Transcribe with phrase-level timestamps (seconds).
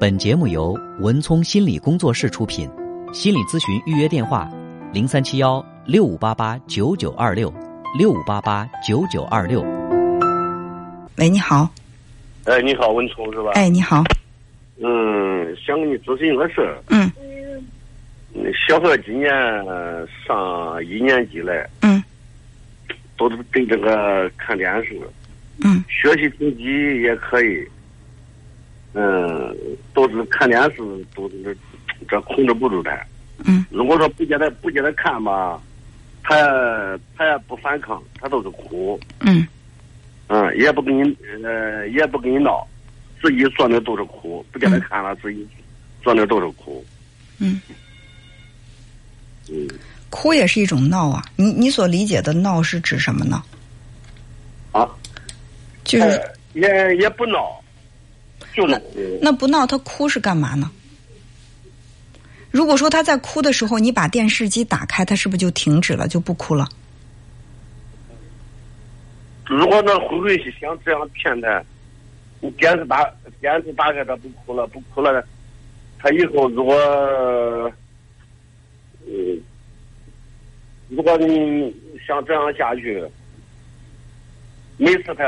[0.00, 2.66] 本节目由文聪心理工作室出品，
[3.12, 4.50] 心理咨询预约电话：
[4.94, 7.52] 零三七幺六五八八九九二六
[7.98, 9.60] 六五八八九九二六。
[11.18, 11.68] 喂，你好。
[12.46, 13.50] 哎，你好，文聪是吧？
[13.52, 14.02] 哎，你好。
[14.82, 16.78] 嗯，想跟你咨询个事儿。
[16.88, 17.12] 嗯。
[18.66, 19.30] 小孩今年
[20.26, 21.68] 上一年级了。
[21.82, 22.02] 嗯。
[23.18, 24.98] 都是对这个看电视。
[25.62, 25.84] 嗯。
[25.90, 27.68] 学习成绩也可以。
[28.92, 29.56] 嗯，
[29.94, 30.78] 都是看电视，
[31.14, 31.56] 都是
[32.08, 32.90] 这控制不住他。
[33.44, 33.64] 嗯。
[33.70, 35.60] 如果说不叫他不叫他看吧，
[36.22, 36.36] 他
[37.16, 38.98] 他也不反抗，他都是哭。
[39.20, 39.46] 嗯。
[40.28, 42.66] 嗯，也不跟你呃，也不跟你闹，
[43.20, 45.46] 自己坐那都是哭，不叫他看了，自己
[46.02, 46.84] 坐那都是哭。
[47.38, 47.60] 嗯。
[49.48, 49.68] 嗯。
[50.08, 51.22] 哭也是一种闹啊！
[51.36, 53.42] 你你所理解的闹是指什么呢？
[54.72, 54.88] 啊。
[55.84, 56.20] 就是
[56.52, 57.59] 也也不闹。
[58.60, 58.80] 就那
[59.20, 60.70] 那不闹，他哭是干嘛呢？
[62.50, 66.68] 如果说他在哭的时候，你把电视机打开，他是不是就停止了，就不哭了？
[69.46, 71.62] 如果那慧慧是想这样骗他，
[72.40, 73.02] 你电视打
[73.40, 75.24] 电视打开，他不哭了，不哭了，
[75.98, 76.74] 他以后如果，
[79.06, 79.40] 嗯，
[80.88, 81.74] 如果你
[82.06, 83.02] 想这样下去。
[84.82, 85.24] 每次他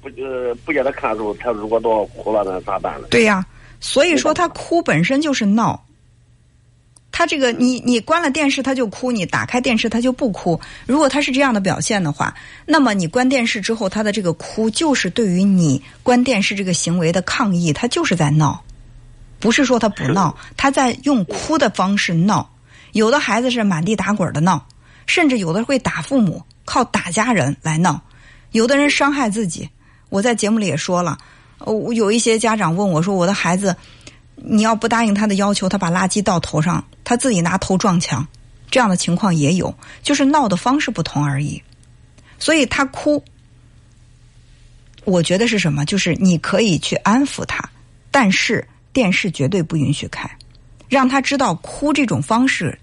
[0.00, 3.08] 不呃不叫他看的时候，他如果都哭了，那咋办呢？
[3.10, 3.44] 对呀，
[3.80, 5.84] 所以说他哭本身就是闹。
[7.10, 10.60] 他这个你你关了电视他就哭，你打开电视他就不哭。
[10.86, 12.32] 如果他是这样的表现的话，
[12.64, 18.62] 那么你关电视之后他的这个哭就是对于你关电视这个行为的抗议，他就是在闹，
[19.40, 22.48] 不是说他不闹，他在用哭的方式闹。
[22.92, 24.64] 有的孩子是满地打滚的闹，
[25.06, 28.00] 甚至有的会打父母，靠打家人来闹。
[28.52, 29.68] 有的人伤害自己，
[30.08, 31.18] 我在节目里也说了，
[31.58, 33.74] 我，有一些家长问我说：“我的孩子，
[34.36, 38.26] 你要不答应他的要求，他把垃圾倒头上，他自己拿头撞墙，
[38.70, 41.62] 这样的情况也有，就是闹的方式不同而已。
[42.38, 43.22] 所以他哭，
[45.04, 45.84] 我觉得是什么？
[45.86, 47.66] 就是你可以去安抚他，
[48.10, 50.30] 但是电视绝对不允许开，
[50.88, 52.78] 让他知道哭这种方式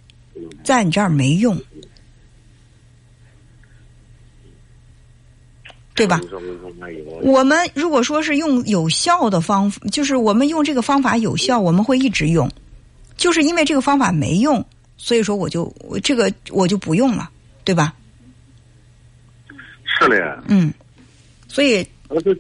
[0.64, 1.56] 在你这儿没用。”
[6.00, 6.22] 对吧？
[7.22, 12.50] 我们如果说是用有效的方法，就是我们用这个方法有效，我们会一直用。
[13.18, 14.66] 就是因为这个方法没用，
[14.96, 17.30] 所以说我就我这个我就不用了，
[17.66, 17.94] 对吧？
[19.84, 20.42] 是的。
[20.48, 20.74] 嗯。
[21.50, 21.86] 所以。
[22.08, 22.34] 我这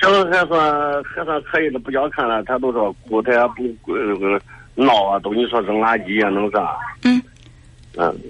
[0.00, 3.38] 小孩还算还算可以的，不叫看了，他都说哭，他也
[3.84, 4.40] 不呃
[4.74, 6.76] 闹啊，都你说扔垃圾啊，弄啥？
[7.04, 7.22] 嗯。
[7.96, 8.20] 嗯。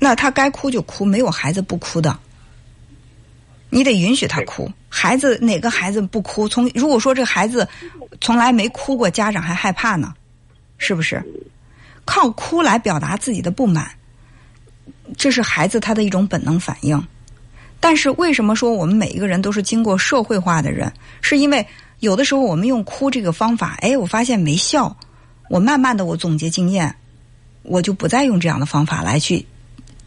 [0.00, 2.18] 那他该哭就哭，没有孩子不哭的。
[3.74, 6.46] 你得允许他哭，孩子哪个孩子不哭？
[6.46, 7.68] 从如果说这孩子
[8.20, 10.14] 从来没哭过，家长还害怕呢，
[10.78, 11.20] 是不是？
[12.04, 13.90] 靠哭来表达自己的不满，
[15.16, 17.04] 这是孩子他的一种本能反应。
[17.80, 20.92] 但是为什么说我们每一个人都是经过社会化的人？
[21.20, 21.66] 是因为
[21.98, 24.96] 有的时候我们用哭这个方法，哎，我发现没效，
[25.50, 26.94] 我慢慢的我总结经验，
[27.64, 29.44] 我就不再用这样的方法来去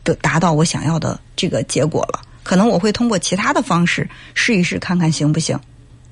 [0.05, 2.21] 得达到我想要的这个结果了。
[2.47, 5.59] 可能我会通过其他的方式试一试，看看行不行，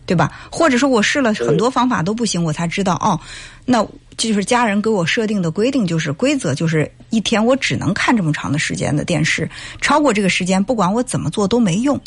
[0.06, 0.30] 对吧？
[0.52, 3.18] 或者说我试了很多方法都不行，我才知道哦，
[3.64, 3.88] 那
[4.18, 11.98] 就是家人给我设定的规定，就是规则，就是一天我只能看这么长的时间的电视，超过这个时间，不管我怎么做都没用，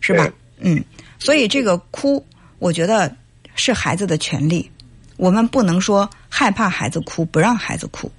[0.00, 0.26] 是吧？
[0.60, 0.82] 嗯，
[1.18, 2.24] 所以这个哭，
[2.58, 3.14] 我觉得
[3.56, 4.70] 是孩子的权利，
[5.18, 8.10] 我们不能说害怕孩子哭，不让孩子哭。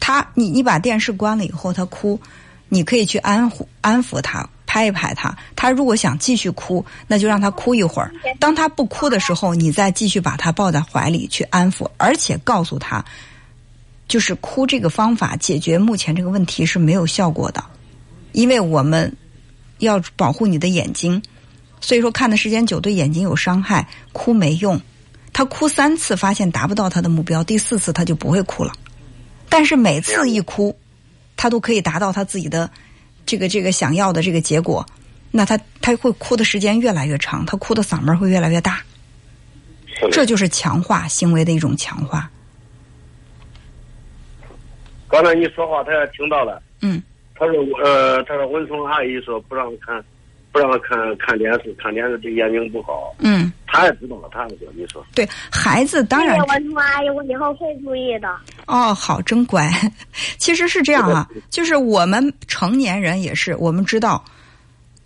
[0.00, 2.18] 他，你你把电视关了以后，他哭。
[2.68, 5.36] 你可以去安抚安抚他，拍一拍他。
[5.54, 8.12] 他如果想继续哭，那就让他哭一会儿。
[8.40, 13.04] 当他不哭的时候，你再继续把他抱在怀里去安抚，而且告诉他，
[14.08, 17.64] 就是哭这个方法解决目前这个问题是没有效果的，
[18.32, 19.16] 因为我们
[19.78, 21.22] 要保护你的眼睛，
[21.80, 24.80] 所以说看的时间久对眼睛有伤害，哭没用。
[25.32, 28.72] 他哭三次发现达不到他的目标，第四次他就不会哭了。
[29.48, 30.76] 但是每次一哭。
[31.36, 32.70] 他都可以达到他自己的
[33.24, 34.84] 这个这个想要的这个结果，
[35.30, 38.80] 那他他会哭的时间越来越长，他哭的嗓门会越来越大，
[40.10, 42.30] 这就是强化行为的一种强化。
[45.08, 46.62] 刚才你说话，他也听到了。
[46.80, 47.02] 嗯。
[47.38, 47.54] 他说
[47.84, 50.02] ：“呃，他说文聪阿姨说不让看，
[50.52, 53.52] 不让看看电视，看电视对眼睛不好。”嗯。
[53.66, 55.04] 他也知道了，他也说你说。
[55.14, 56.38] 对孩子当然。
[56.46, 58.28] 文聪阿姨，我以后会注意的。
[58.66, 59.70] 哦，好，真乖。
[60.38, 64.24] 其实是这样啊，就是我们成年人也是，我们知道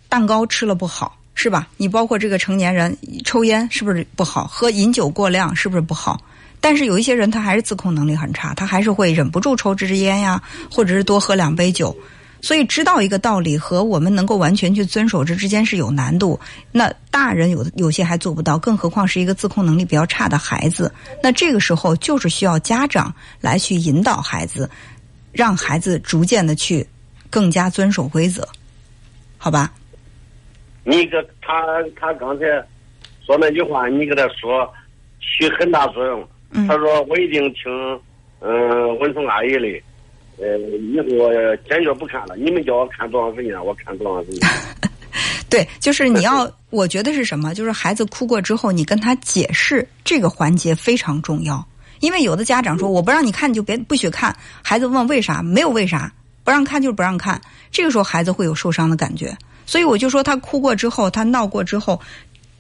[0.09, 1.67] 蛋糕吃了不好，是吧？
[1.77, 4.47] 你包括这个成年人抽烟是不是不好？
[4.47, 6.21] 喝饮酒过量是不是不好？
[6.61, 11.97] 但是有一些人他还是自控能力很差，他还是会忍不住抽支支烟呀，或者是多喝两杯酒。
[12.43, 16.39] 所以知道一个道理和我们能够完全去遵守这之间是有难度。
[16.73, 20.93] 那大人有有些还做不到，更何况是一个自控能力比较差的孩子。
[21.23, 24.69] 那这个时候就是需要家长来去引导孩子，
[25.33, 26.87] 让孩子逐渐的去
[27.29, 28.49] 更加遵守规则，
[29.39, 29.73] 好吧？
[30.83, 31.55] 你给他
[31.95, 32.47] 他刚才
[33.27, 34.67] 说那句话，你给他说
[35.21, 36.27] 起很大作用。
[36.53, 38.01] 嗯他说我一定听
[38.41, 39.83] 嗯文聪阿姨的，
[40.41, 41.29] 呃以后
[41.69, 42.35] 坚决不看了。
[42.37, 44.49] 你们叫我看多长时间，我看多长时间。
[45.51, 47.53] 对，就是你要，我觉得是什么？
[47.55, 51.65] 就是孩子哭过之后，你跟他解释这个环节非常重要。
[51.99, 54.35] 因为有的家长说我不让你看，你就别不许看。
[54.63, 55.43] 孩子问为啥？
[55.43, 56.13] 没有为啥，
[56.45, 57.41] 不让看就是不让看。
[57.71, 59.37] 这个时候孩子会有受伤的感觉。
[59.67, 62.01] 所以我就说他哭过之后，他闹过之后，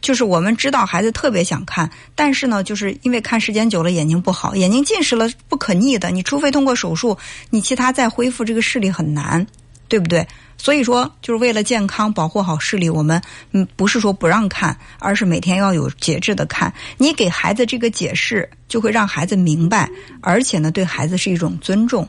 [0.00, 6.10] 就是我们知道孩子特别想看，但是呢，就是因为看时间久了眼睛不好，眼睛近视了不可逆的。
[6.10, 7.18] 你除非通过手术，
[7.50, 9.46] 你其他再恢复这个视力很难，
[9.88, 10.26] 对不对？
[10.56, 13.20] 所以说，就是为了健康保护好视力，我们
[13.52, 16.70] 嗯不是说不让看，而是每天要有节制的看。
[16.98, 19.88] 你给孩子这个解释，就会让孩子明白，
[20.20, 22.06] 而且呢，对孩子是一种尊重，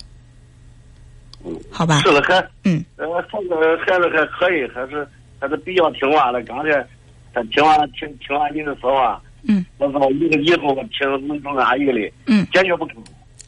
[1.46, 2.12] 嗯，好吧是？
[2.12, 5.08] 了还嗯呃，这个孩子还可以，还是
[5.40, 6.44] 还是比较听话的。
[6.44, 6.86] 刚才
[7.34, 12.96] 他听完听听完你的说话，嗯，我说以后以后我听文聪阿姨的，嗯，坚决不肯。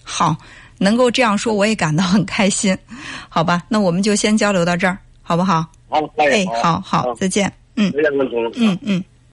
[0.04, 0.36] 好，
[0.78, 2.78] 能够这样说，我也感到很开心，
[3.30, 3.62] 好吧？
[3.70, 5.66] 那我们就先交流到这儿，好不好？
[5.90, 7.52] 好，哎，好好，再见。
[7.76, 8.12] 嗯再见，
[8.58, 9.04] 嗯嗯。